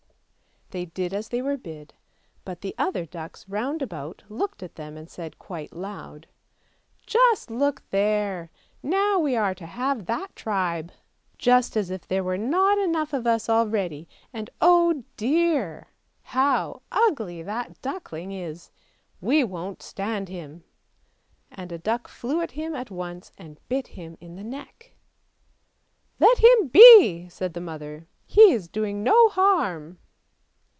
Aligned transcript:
"They 0.71 0.85
did 0.85 1.13
as 1.13 1.27
they 1.27 1.41
were 1.41 1.57
bid, 1.57 1.93
but 2.45 2.61
the 2.61 2.73
other 2.77 3.05
ducks 3.05 3.45
round 3.49 3.81
about 3.81 4.23
looked 4.29 4.63
at 4.63 4.75
them 4.75 4.95
arid 4.95 5.09
said, 5.09 5.37
quite 5.37 5.73
loud;" 5.73 6.27
Just 7.05 7.51
look 7.51 7.83
there! 7.89 8.49
now 8.81 9.19
we 9.19 9.35
are 9.35 9.53
to 9.53 9.65
have 9.65 10.05
that 10.05 10.33
tribe! 10.33 10.93
just 11.37 11.75
as 11.75 11.89
if 11.89 12.07
there 12.07 12.23
were 12.23 12.37
not 12.37 12.77
enough 12.77 13.11
of 13.11 13.27
us 13.27 13.49
already, 13.49 14.07
and, 14.31 14.49
oh 14.61 15.03
dear! 15.17 15.89
how 16.21 16.81
ugly 16.89 17.43
that 17.43 17.81
duckling 17.81 18.31
is, 18.31 18.71
we 19.19 19.43
won't 19.43 19.83
stand 19.83 20.29
him!" 20.29 20.63
and 21.51 21.73
a 21.73 21.77
duck 21.77 22.07
flew 22.07 22.39
at 22.39 22.51
him 22.51 22.73
at 22.75 22.89
once 22.89 23.33
and 23.37 23.59
bit 23.67 23.87
him 23.87 24.17
in 24.21 24.37
the 24.37 24.41
neck." 24.41 24.93
Let 26.21 26.37
him 26.37 26.69
be," 26.69 27.27
said 27.27 27.53
the 27.55 27.59
mother;" 27.59 28.07
he 28.25 28.53
is 28.53 28.69
doing 28.69 29.03
no 29.03 29.27
harm." 29.27 29.97